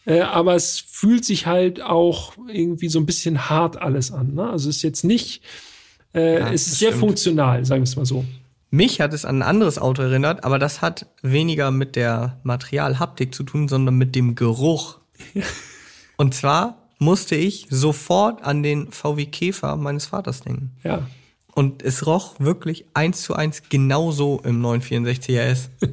[0.04, 4.34] Äh, aber es fühlt sich halt auch irgendwie so ein bisschen hart alles an.
[4.34, 4.48] Ne?
[4.50, 5.42] Also es ist jetzt nicht,
[6.14, 7.00] äh, Ja, es ist sehr stimmt.
[7.00, 8.24] funktional, sagen wir es mal so.
[8.70, 13.34] Mich hat es an ein anderes Auto erinnert, aber das hat weniger mit der Materialhaptik
[13.34, 14.98] zu tun, sondern mit dem Geruch.
[16.16, 20.72] Und zwar musste ich sofort an den VW Käfer meines Vaters denken.
[20.84, 21.06] Ja.
[21.54, 25.70] Und es roch wirklich eins zu eins genauso im 964 RS.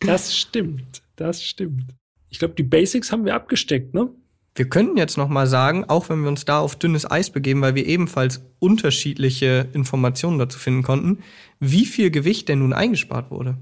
[0.00, 1.02] Das stimmt.
[1.16, 1.94] Das stimmt.
[2.28, 4.10] Ich glaube, die Basics haben wir abgesteckt, ne?
[4.54, 7.62] Wir könnten jetzt noch mal sagen, auch wenn wir uns da auf dünnes Eis begeben,
[7.62, 11.18] weil wir ebenfalls unterschiedliche Informationen dazu finden konnten,
[11.60, 13.56] wie viel Gewicht denn nun eingespart wurde.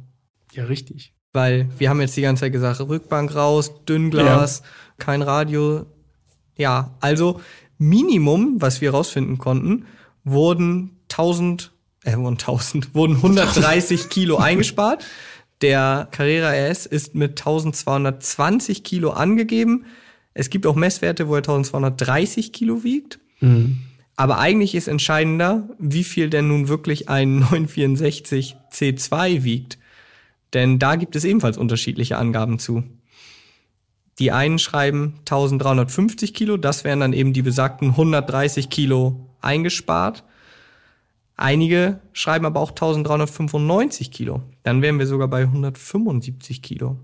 [0.52, 1.14] Ja, richtig.
[1.32, 4.62] Weil wir haben jetzt die ganze Zeit gesagt, Rückbank raus, Dünnglas,
[4.98, 5.86] kein Radio.
[6.56, 7.40] Ja, also
[7.78, 9.84] Minimum, was wir rausfinden konnten,
[10.24, 11.72] wurden 1000,
[12.04, 15.04] äh, wurden 1000, wurden 130 Kilo eingespart.
[15.62, 19.86] Der Carrera RS ist mit 1220 Kilo angegeben.
[20.34, 23.18] Es gibt auch Messwerte, wo er 1230 Kilo wiegt.
[24.16, 29.78] Aber eigentlich ist entscheidender, wie viel denn nun wirklich ein 964 C2 wiegt.
[30.54, 32.84] Denn da gibt es ebenfalls unterschiedliche Angaben zu.
[34.18, 40.24] Die einen schreiben 1350 Kilo, das wären dann eben die besagten 130 Kilo eingespart.
[41.36, 44.42] Einige schreiben aber auch 1395 Kilo.
[44.62, 46.96] Dann wären wir sogar bei 175 Kilo.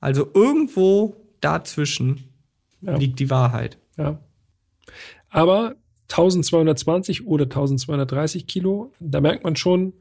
[0.00, 2.24] Also irgendwo dazwischen
[2.80, 2.96] Ja.
[2.96, 3.78] liegt die Wahrheit.
[3.98, 4.18] Ja.
[5.28, 5.74] Aber
[6.08, 9.92] 1220 oder 1230 Kilo, da merkt man schon,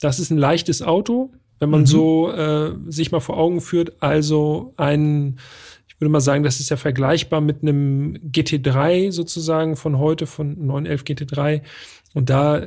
[0.00, 1.86] das ist ein leichtes Auto, wenn man Mhm.
[1.86, 4.02] so äh, sich mal vor Augen führt.
[4.02, 5.38] Also ein,
[5.86, 10.66] ich würde mal sagen, das ist ja vergleichbar mit einem GT3 sozusagen von heute, von
[10.66, 11.62] 911 GT3.
[12.14, 12.66] Und da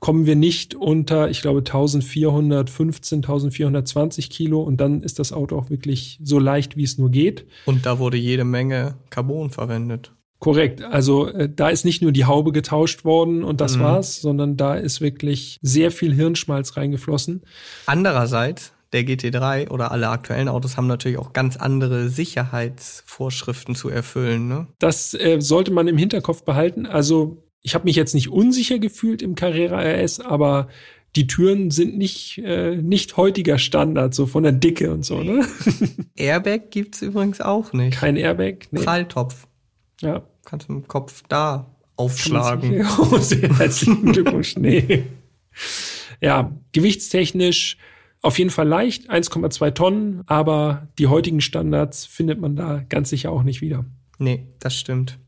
[0.00, 4.62] kommen wir nicht unter, ich glaube, 1415, 1420 Kilo.
[4.62, 7.46] Und dann ist das Auto auch wirklich so leicht, wie es nur geht.
[7.66, 10.12] Und da wurde jede Menge Carbon verwendet.
[10.44, 10.82] Korrekt.
[10.82, 13.80] Also äh, da ist nicht nur die Haube getauscht worden und das Mhm.
[13.80, 17.44] war's, sondern da ist wirklich sehr viel Hirnschmalz reingeflossen.
[17.86, 24.46] Andererseits, der GT3 oder alle aktuellen Autos haben natürlich auch ganz andere Sicherheitsvorschriften zu erfüllen.
[24.46, 24.66] Ne?
[24.78, 26.84] Das äh, sollte man im Hinterkopf behalten.
[26.84, 30.68] Also ich habe mich jetzt nicht unsicher gefühlt im Carrera RS, aber
[31.16, 35.46] die Türen sind nicht, äh, nicht heutiger Standard, so von der Dicke und so, ne?
[36.16, 37.96] Airbag gibt's übrigens auch nicht.
[37.96, 38.66] Kein Airbag.
[38.72, 38.82] Nee.
[38.82, 39.46] Pralltopf.
[40.02, 40.26] Ja.
[40.44, 42.86] Kannst du im Kopf da aufschlagen.
[42.98, 44.56] Oh, sehr herzlichen Glückwunsch.
[44.56, 45.04] Nee.
[46.20, 47.76] Ja, gewichtstechnisch
[48.24, 53.30] auf jeden Fall leicht, 1,2 Tonnen, aber die heutigen Standards findet man da ganz sicher
[53.30, 53.84] auch nicht wieder.
[54.18, 55.18] Nee, das stimmt.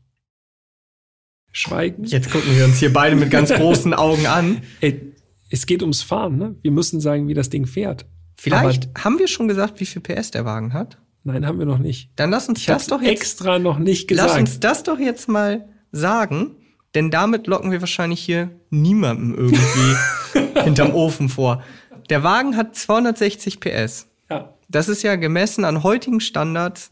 [1.51, 2.05] Schweigen.
[2.05, 4.61] Jetzt gucken wir uns hier beide mit ganz großen Augen an.
[4.81, 5.13] Ey,
[5.51, 6.55] es geht ums Fahren, ne?
[6.61, 8.07] Wir müssen sagen, wie das Ding fährt.
[8.35, 10.97] Vielleicht haben wir schon gesagt, wie viel PS der Wagen hat.
[11.23, 12.09] Nein, haben wir noch nicht.
[12.15, 14.39] Dann lass uns Ich das doch jetzt, extra noch nicht lass gesagt.
[14.39, 16.55] uns das doch jetzt mal sagen,
[16.95, 21.63] denn damit locken wir wahrscheinlich hier niemandem irgendwie hinterm Ofen vor.
[22.09, 24.07] Der Wagen hat 260 PS.
[24.29, 26.91] ja, Das ist ja gemessen an heutigen Standards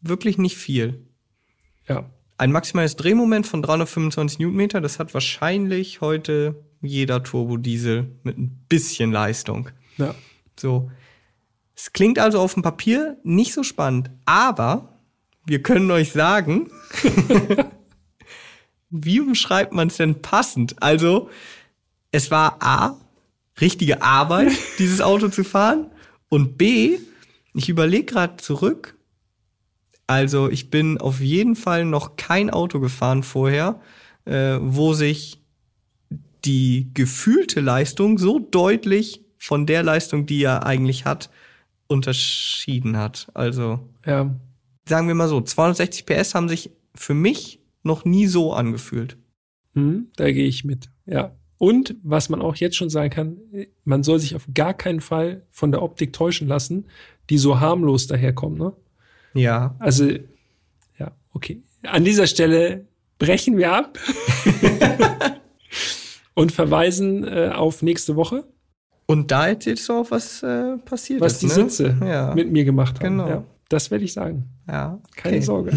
[0.00, 1.06] wirklich nicht viel.
[1.88, 2.10] ja.
[2.38, 9.10] Ein maximales Drehmoment von 325 Newtonmeter, das hat wahrscheinlich heute jeder Turbodiesel mit ein bisschen
[9.10, 9.70] Leistung.
[9.96, 10.14] ja.
[10.58, 10.90] So.
[11.76, 14.98] Es klingt also auf dem Papier nicht so spannend, aber
[15.44, 16.70] wir können euch sagen,
[18.90, 20.82] wie umschreibt man es denn passend?
[20.82, 21.28] Also,
[22.12, 22.96] es war A,
[23.60, 25.90] richtige Arbeit, dieses Auto zu fahren,
[26.28, 26.98] und B,
[27.54, 28.96] ich überlege gerade zurück,
[30.08, 33.80] Also ich bin auf jeden Fall noch kein Auto gefahren vorher,
[34.24, 35.42] äh, wo sich
[36.44, 41.28] die gefühlte Leistung so deutlich von der Leistung, die er eigentlich hat,
[41.88, 43.28] unterschieden hat.
[43.34, 44.34] Also Ja.
[44.88, 49.16] sagen wir mal so, 260 PS haben sich für mich noch nie so angefühlt.
[49.74, 50.88] Hm, da gehe ich mit.
[51.06, 51.32] Ja.
[51.58, 53.36] Und was man auch jetzt schon sagen kann,
[53.84, 56.86] man soll sich auf gar keinen Fall von der Optik täuschen lassen,
[57.30, 58.58] die so harmlos daherkommt.
[58.58, 58.72] Ne?
[59.34, 60.10] Ja, Also,
[60.98, 61.62] ja, okay.
[61.82, 62.86] An dieser Stelle
[63.18, 63.98] brechen wir ab
[66.34, 68.44] und verweisen äh, auf nächste Woche,
[69.06, 71.42] und da erzählst du auch, was äh, passiert was ist.
[71.42, 71.52] die ne?
[71.52, 72.34] Sitze ja.
[72.34, 73.18] mit mir gemacht haben.
[73.18, 73.28] Genau.
[73.28, 74.44] Ja, das werde ich sagen.
[74.68, 75.44] ja, Keine okay.
[75.44, 75.72] Sorge.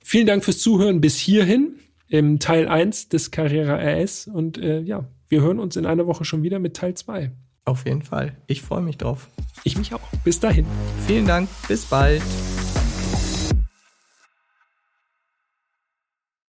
[0.00, 1.74] Vielen Dank fürs Zuhören bis hierhin
[2.08, 4.28] im Teil 1 des Carrera RS.
[4.28, 7.30] Und äh, ja, wir hören uns in einer Woche schon wieder mit Teil 2.
[7.64, 8.36] Auf jeden Fall.
[8.46, 9.28] Ich freue mich drauf.
[9.64, 10.00] Ich mich auch.
[10.22, 10.66] Bis dahin.
[11.06, 11.48] Vielen Dank.
[11.66, 12.22] Bis bald.